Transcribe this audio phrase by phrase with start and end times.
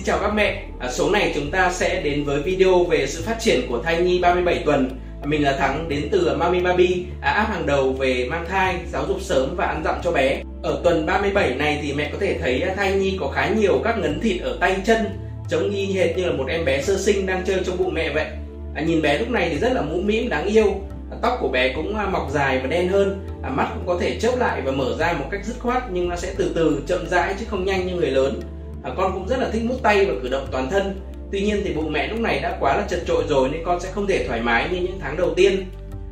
[0.00, 3.22] Xin chào các mẹ, à, số này chúng ta sẽ đến với video về sự
[3.22, 4.90] phát triển của thai nhi 37 tuần.
[5.22, 8.76] À, mình là Thắng đến từ Mami Baby, à, app hàng đầu về mang thai,
[8.92, 10.42] giáo dục sớm và ăn dặm cho bé.
[10.62, 13.80] Ở tuần 37 này thì mẹ có thể thấy à, thai nhi có khá nhiều
[13.84, 14.98] các ngấn thịt ở tay chân,
[15.48, 18.12] giống y hệt như là một em bé sơ sinh đang chơi trong bụng mẹ
[18.12, 18.26] vậy.
[18.74, 20.66] À, nhìn bé lúc này thì rất là mũm mĩm đáng yêu,
[21.10, 23.98] à, tóc của bé cũng à, mọc dài và đen hơn, à, mắt cũng có
[24.00, 26.82] thể chớp lại và mở ra một cách dứt khoát nhưng nó sẽ từ từ
[26.86, 28.40] chậm rãi chứ không nhanh như người lớn
[28.82, 31.00] à, con cũng rất là thích mút tay và cử động toàn thân.
[31.32, 33.80] Tuy nhiên thì bụng mẹ lúc này đã quá là chật trội rồi nên con
[33.80, 35.64] sẽ không thể thoải mái như những tháng đầu tiên.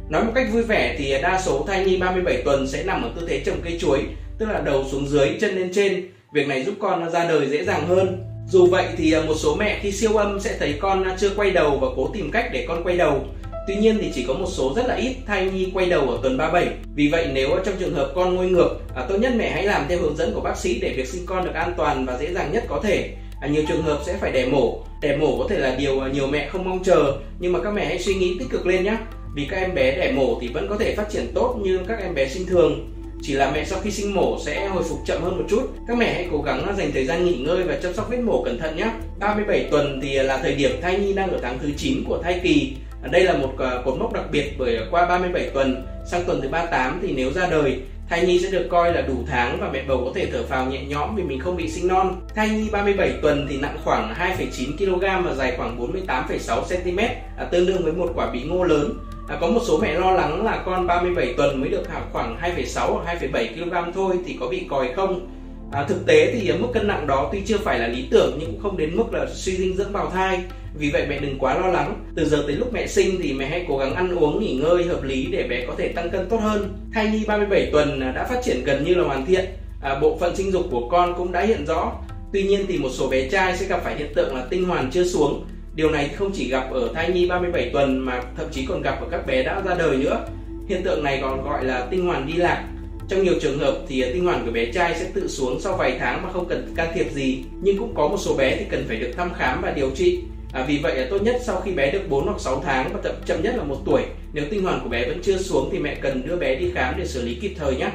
[0.08, 3.10] Nói một cách vui vẻ thì đa số thai nhi 37 tuần sẽ nằm ở
[3.16, 4.00] tư thế trồng cây chuối
[4.38, 6.08] tức là đầu xuống dưới chân lên trên.
[6.32, 8.24] Việc này giúp con ra đời dễ dàng hơn.
[8.48, 11.78] Dù vậy thì một số mẹ khi siêu âm sẽ thấy con chưa quay đầu
[11.80, 13.27] và cố tìm cách để con quay đầu.
[13.68, 16.18] Tuy nhiên thì chỉ có một số rất là ít thai nhi quay đầu ở
[16.22, 16.74] tuần 37.
[16.95, 19.86] Vì vậy nếu trong trường hợp con ngôi ngược, à, tốt nhất mẹ hãy làm
[19.88, 22.32] theo hướng dẫn của bác sĩ để việc sinh con được an toàn và dễ
[22.32, 23.14] dàng nhất có thể.
[23.41, 24.84] À, nhiều trường hợp sẽ phải đẻ mổ.
[25.02, 27.84] Đẻ mổ có thể là điều nhiều mẹ không mong chờ, nhưng mà các mẹ
[27.84, 28.96] hãy suy nghĩ tích cực lên nhé.
[29.34, 31.98] Vì các em bé đẻ mổ thì vẫn có thể phát triển tốt như các
[32.02, 32.94] em bé sinh thường.
[33.22, 35.70] Chỉ là mẹ sau khi sinh mổ sẽ hồi phục chậm hơn một chút.
[35.89, 38.42] Các mẹ hãy cố gắng dành thời gian nghỉ ngơi và chăm sóc vết mổ
[38.42, 38.91] cẩn thận nhé.
[39.19, 42.41] 37 tuần thì là thời điểm thai nhi đang ở tháng thứ 9 của thai
[42.42, 46.41] kỳ đây là một ờ, cột mốc đặc biệt bởi qua 37 tuần sang tuần
[46.41, 49.70] thứ 38 thì nếu ra đời thai nhi sẽ được coi là đủ tháng và
[49.72, 52.20] mẹ bầu có thể thở phào nhẹ nhõm vì mình không bị sinh non.
[52.34, 56.98] Thai nhi 37 tuần thì nặng khoảng 2,9 kg và dài khoảng 48,6 cm,
[57.36, 58.98] à, tương đương với một quả bí ngô lớn.
[59.28, 62.92] À, có một số mẹ lo lắng là con 37 tuần mới được khoảng 2,6
[62.92, 65.38] hoặc 2,7 kg thôi thì có bị còi không?
[65.72, 68.50] À, thực tế thì mức cân nặng đó tuy chưa phải là lý tưởng nhưng
[68.50, 70.41] cũng không đến mức là suy dinh dưỡng bào thai.
[70.74, 72.05] Vì vậy mẹ đừng quá lo lắng.
[72.14, 74.84] Từ giờ tới lúc mẹ sinh thì mẹ hãy cố gắng ăn uống nghỉ ngơi
[74.84, 76.77] hợp lý để bé có thể tăng cân tốt hơn.
[76.94, 79.44] Thai nhi 37 tuần à, đã phát triển gần như là hoàn thiện.
[79.83, 81.92] À, bộ phận sinh dục của con cũng đã hiện rõ.
[82.33, 84.91] Tuy nhiên thì một số bé trai sẽ gặp phải hiện tượng là tinh hoàn
[84.91, 85.44] chưa xuống.
[85.74, 89.00] Điều này không chỉ gặp ở thai nhi 37 tuần mà thậm chí còn gặp
[89.00, 90.27] ở các bé đã ra đời nữa.
[90.68, 92.64] Hiện tượng này còn gọi là tinh hoàn đi lạc
[93.08, 95.77] trong nhiều trường hợp thì à, tinh hoàn của bé trai sẽ tự xuống sau
[95.77, 98.64] vài tháng mà không cần can thiệp gì, nhưng cũng có một số bé thì
[98.70, 100.20] cần phải được thăm khám và điều trị.
[100.52, 103.11] À, vì vậy là tốt nhất sau khi bé được 4 hoặc 6 tháng và
[103.27, 104.02] chậm nhất là một tuổi.
[104.33, 106.95] Nếu tinh hoàn của bé vẫn chưa xuống thì mẹ cần đưa bé đi khám
[106.98, 107.91] để xử lý kịp thời nhé.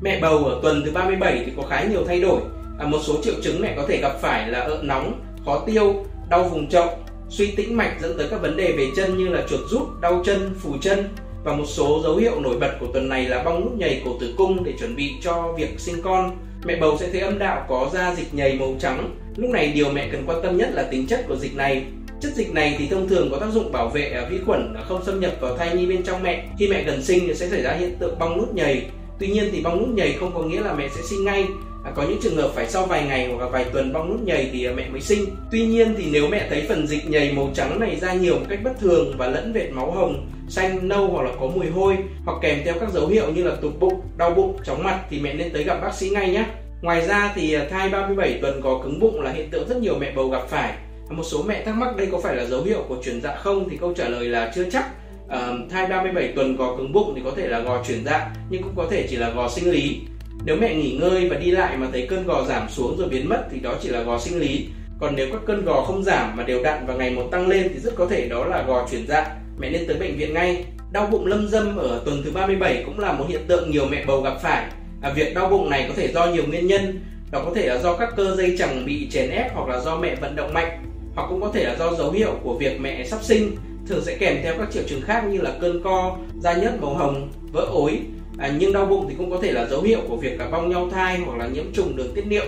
[0.00, 2.40] Mẹ bầu ở tuần thứ 37 thì có khá nhiều thay đổi.
[2.78, 6.04] À, một số triệu chứng mẹ có thể gặp phải là ợ nóng, khó tiêu,
[6.28, 6.88] đau vùng chậu,
[7.28, 10.22] suy tĩnh mạch dẫn tới các vấn đề về chân như là chuột rút, đau
[10.24, 11.04] chân, phù chân,
[11.46, 14.10] và một số dấu hiệu nổi bật của tuần này là bong nút nhầy cổ
[14.20, 16.36] tử cung để chuẩn bị cho việc sinh con.
[16.64, 19.10] Mẹ bầu sẽ thấy âm đạo có da dịch nhầy màu trắng.
[19.36, 21.84] Lúc này điều mẹ cần quan tâm nhất là tính chất của dịch này.
[22.20, 25.20] Chất dịch này thì thông thường có tác dụng bảo vệ vi khuẩn không xâm
[25.20, 26.48] nhập vào thai nhi bên trong mẹ.
[26.58, 28.82] Khi mẹ gần sinh thì sẽ xảy ra hiện tượng bong nút nhầy.
[29.18, 31.46] Tuy nhiên thì bong nút nhầy không có nghĩa là mẹ sẽ sinh ngay
[31.86, 34.20] À, có những trường hợp phải sau vài ngày hoặc là vài tuần bong nút
[34.22, 35.24] nhầy thì mẹ mới sinh.
[35.50, 38.44] Tuy nhiên thì nếu mẹ thấy phần dịch nhầy màu trắng này ra nhiều một
[38.48, 41.96] cách bất thường và lẫn vệt máu hồng, xanh, nâu hoặc là có mùi hôi
[42.24, 45.20] hoặc kèm theo các dấu hiệu như là tụt bụng, đau bụng, chóng mặt thì
[45.20, 46.44] mẹ nên tới gặp bác sĩ ngay nhé.
[46.82, 49.94] Ngoài ra thì à, thai 37 tuần có cứng bụng là hiện tượng rất nhiều
[49.98, 50.68] mẹ bầu gặp phải.
[51.10, 53.36] À, một số mẹ thắc mắc đây có phải là dấu hiệu của chuyển dạ
[53.36, 54.86] không thì câu trả lời là chưa chắc.
[55.28, 58.62] À, thai 37 tuần có cứng bụng thì có thể là gò chuyển dạ nhưng
[58.62, 60.00] cũng có thể chỉ là gò sinh lý
[60.44, 63.28] nếu mẹ nghỉ ngơi và đi lại mà thấy cơn gò giảm xuống rồi biến
[63.28, 64.68] mất thì đó chỉ là gò sinh lý.
[65.00, 67.70] Còn nếu các cơn gò không giảm mà đều đặn và ngày một tăng lên
[67.74, 69.36] thì rất có thể đó là gò chuyển dạ.
[69.58, 70.64] Mẹ nên tới bệnh viện ngay.
[70.92, 74.04] Đau bụng lâm dâm ở tuần thứ 37 cũng là một hiện tượng nhiều mẹ
[74.06, 74.66] bầu gặp phải.
[75.02, 77.00] À, việc đau bụng này có thể do nhiều nguyên nhân.
[77.30, 79.96] Đó có thể là do các cơ dây chẳng bị chèn ép hoặc là do
[79.96, 80.82] mẹ vận động mạnh
[81.16, 83.56] hoặc cũng có thể là do dấu hiệu của việc mẹ sắp sinh
[83.88, 86.94] thường sẽ kèm theo các triệu chứng khác như là cơn co, da nhớt màu
[86.94, 88.00] hồng, vỡ ối
[88.38, 90.70] à, nhưng đau bụng thì cũng có thể là dấu hiệu của việc cả bong
[90.70, 92.44] nhau thai hoặc là nhiễm trùng đường tiết niệu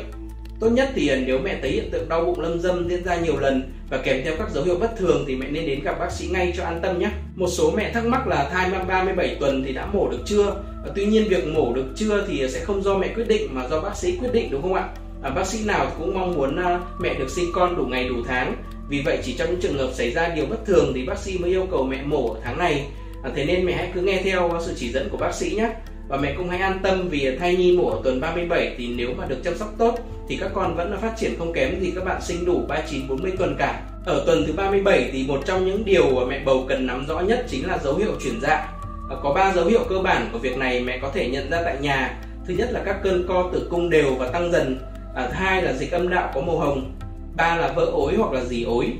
[0.60, 3.16] tốt nhất thì à, nếu mẹ thấy hiện tượng đau bụng lâm dâm diễn ra
[3.16, 5.98] nhiều lần và kèm theo các dấu hiệu bất thường thì mẹ nên đến gặp
[5.98, 7.10] bác sĩ ngay cho an tâm nhé.
[7.36, 10.46] Một số mẹ thắc mắc là thai mang 37 tuần thì đã mổ được chưa?
[10.84, 13.68] À, tuy nhiên việc mổ được chưa thì sẽ không do mẹ quyết định mà
[13.68, 14.88] do bác sĩ quyết định đúng không ạ?
[15.22, 18.16] À, bác sĩ nào cũng mong muốn à, mẹ được sinh con đủ ngày đủ
[18.26, 18.56] tháng.
[18.88, 21.38] Vì vậy chỉ trong những trường hợp xảy ra điều bất thường thì bác sĩ
[21.38, 22.86] mới yêu cầu mẹ mổ ở tháng này
[23.22, 25.70] À, thế nên mẹ hãy cứ nghe theo sự chỉ dẫn của bác sĩ nhé
[26.08, 29.08] và mẹ cũng hãy an tâm vì thai nhi mổ ở tuần 37 thì nếu
[29.18, 29.98] mà được chăm sóc tốt
[30.28, 33.08] thì các con vẫn là phát triển không kém gì các bạn sinh đủ 39
[33.08, 33.82] 40 tuần cả.
[34.04, 37.20] Ở tuần thứ 37 thì một trong những điều mà mẹ bầu cần nắm rõ
[37.20, 38.68] nhất chính là dấu hiệu chuyển dạ.
[39.10, 41.62] À, có 3 dấu hiệu cơ bản của việc này mẹ có thể nhận ra
[41.64, 42.18] tại nhà.
[42.46, 44.78] Thứ nhất là các cơn co tử cung đều và tăng dần.
[45.14, 46.92] À, hai là dịch âm đạo có màu hồng.
[47.36, 48.92] Ba là vỡ ối hoặc là dì ối.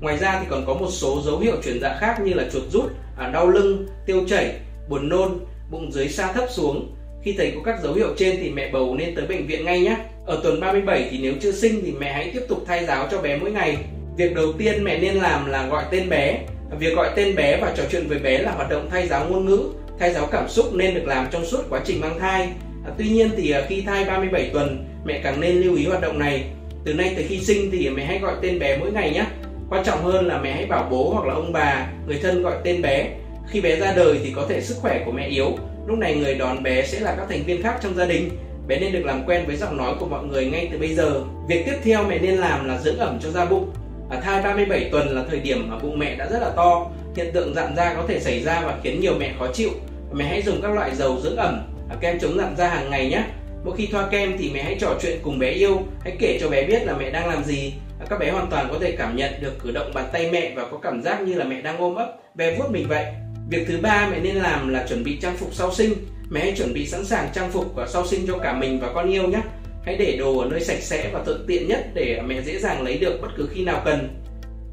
[0.00, 2.62] Ngoài ra thì còn có một số dấu hiệu chuyển dạ khác như là chuột
[2.72, 2.84] rút,
[3.18, 4.54] à, đau lưng, tiêu chảy,
[4.88, 5.38] buồn nôn,
[5.70, 6.94] bụng dưới xa thấp xuống.
[7.22, 9.80] Khi thấy có các dấu hiệu trên thì mẹ bầu nên tới bệnh viện ngay
[9.80, 9.96] nhé.
[10.26, 13.22] Ở tuần 37 thì nếu chưa sinh thì mẹ hãy tiếp tục thay giáo cho
[13.22, 13.76] bé mỗi ngày.
[14.16, 16.38] Việc đầu tiên mẹ nên làm là gọi tên bé.
[16.78, 19.46] Việc gọi tên bé và trò chuyện với bé là hoạt động thay giáo ngôn
[19.46, 19.60] ngữ,
[19.98, 22.48] thay giáo cảm xúc nên được làm trong suốt quá trình mang thai.
[22.86, 26.00] À, tuy nhiên thì à, khi thai 37 tuần, mẹ càng nên lưu ý hoạt
[26.00, 26.44] động này.
[26.84, 29.24] Từ nay tới khi sinh thì mẹ hãy gọi tên bé mỗi ngày nhé.
[29.70, 32.56] Quan trọng hơn là mẹ hãy bảo bố hoặc là ông bà, người thân gọi
[32.64, 33.08] tên bé.
[33.48, 36.34] Khi bé ra đời thì có thể sức khỏe của mẹ yếu, lúc này người
[36.34, 38.30] đón bé sẽ là các thành viên khác trong gia đình.
[38.68, 41.20] Bé nên được làm quen với giọng nói của mọi người ngay từ bây giờ.
[41.48, 43.70] Việc tiếp theo mẹ nên làm là dưỡng ẩm cho da bụng.
[44.10, 46.86] ở thai 37 tuần là thời điểm mà bụng mẹ đã rất là to,
[47.16, 49.70] hiện tượng dạn da có thể xảy ra và khiến nhiều mẹ khó chịu.
[50.12, 51.62] Mẹ hãy dùng các loại dầu dưỡng ẩm,
[52.00, 53.24] kem chống dạn da hàng ngày nhé.
[53.66, 56.48] Mỗi khi thoa kem thì mẹ hãy trò chuyện cùng bé yêu, hãy kể cho
[56.48, 57.72] bé biết là mẹ đang làm gì.
[58.10, 60.66] Các bé hoàn toàn có thể cảm nhận được cử động bàn tay mẹ và
[60.70, 63.04] có cảm giác như là mẹ đang ôm ấp, bé vuốt mình vậy.
[63.50, 65.94] Việc thứ ba mẹ nên làm là chuẩn bị trang phục sau sinh.
[66.30, 68.92] Mẹ hãy chuẩn bị sẵn sàng trang phục và sau sinh cho cả mình và
[68.94, 69.40] con yêu nhé.
[69.84, 72.82] Hãy để đồ ở nơi sạch sẽ và thuận tiện nhất để mẹ dễ dàng
[72.82, 74.08] lấy được bất cứ khi nào cần.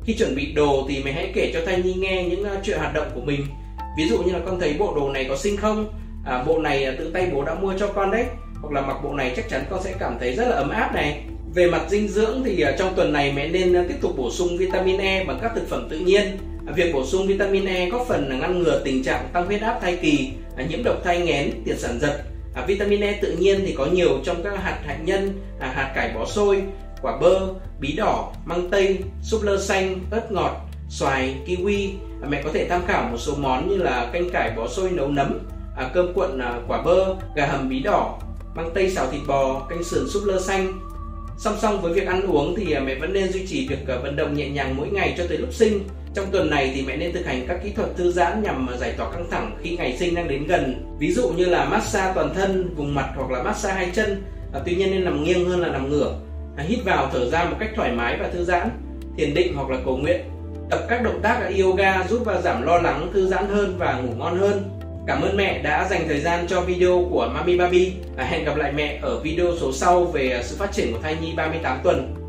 [0.05, 2.77] Khi chuẩn bị đồ thì mẹ hãy kể cho thai nhi nghe những à, chuyện
[2.77, 3.45] hoạt động của mình.
[3.97, 5.93] Ví dụ như là con thấy bộ đồ này có xinh không?
[6.25, 8.25] À, bộ này à, tự tay bố đã mua cho con đấy.
[8.63, 10.93] Hoặc là mặc bộ này chắc chắn con sẽ cảm thấy rất là ấm áp
[10.93, 11.23] này.
[11.53, 14.31] Về mặt dinh dưỡng thì à, trong tuần này mẹ nên à, tiếp tục bổ
[14.31, 16.37] sung vitamin E bằng các thực phẩm tự nhiên.
[16.67, 19.61] À, việc bổ sung vitamin E góp phần là ngăn ngừa tình trạng tăng huyết
[19.61, 20.31] áp thai kỳ,
[20.69, 22.23] nhiễm độc thai nghén, tiền sản giật.
[22.67, 26.25] Vitamin E tự nhiên thì có nhiều trong các hạt hạnh nhân, hạt cải bó
[26.25, 26.63] xôi,
[27.01, 27.39] quả bơ,
[27.79, 31.89] bí đỏ, măng tây, súp lơ xanh, ớt ngọt, xoài, kiwi.
[32.27, 35.07] Mẹ có thể tham khảo một số món như là canh cải bó xôi nấu
[35.07, 35.39] nấm,
[35.93, 38.19] cơm cuộn quả bơ, gà hầm bí đỏ,
[38.55, 40.79] măng tây xào thịt bò, canh sườn súp lơ xanh.
[41.37, 43.97] Song song với việc ăn uống thì à, mẹ vẫn nên duy trì việc à,
[44.03, 45.83] vận động nhẹ nhàng mỗi ngày cho tới lúc sinh.
[46.15, 48.77] Trong tuần này thì mẹ nên thực hành các kỹ thuật thư giãn nhằm à,
[48.77, 50.95] giải tỏa căng thẳng khi ngày sinh đang đến gần.
[50.99, 54.23] Ví dụ như là massage toàn thân, vùng mặt hoặc là massage hai chân.
[54.53, 56.19] À, tuy nhiên nên nằm nghiêng hơn là nằm ngửa
[56.57, 58.69] à, hít vào thở ra một cách thoải mái và thư giãn
[59.17, 60.21] thiền định hoặc là cầu nguyện
[60.69, 64.13] tập các động tác yoga giúp và giảm lo lắng thư giãn hơn và ngủ
[64.17, 64.63] ngon hơn
[65.07, 67.93] cảm ơn mẹ đã dành thời gian cho video của Mami Baby.
[68.17, 71.17] À, hẹn gặp lại mẹ ở video số sau về sự phát triển của thai
[71.21, 72.22] nhi 38 tuần.